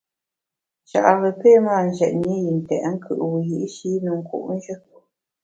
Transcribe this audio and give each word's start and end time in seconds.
Nchare 0.83 1.29
pe 1.39 1.51
mâ 1.65 1.75
njètne 1.87 2.27
i 2.37 2.37
yi 2.43 2.51
ntèt 2.57 2.83
nkùt 2.93 3.19
wiyi’shi 3.31 3.89
ne 4.03 4.11
nku’njù. 4.19 4.75